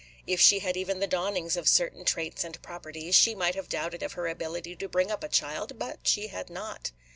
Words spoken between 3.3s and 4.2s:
might have doubted of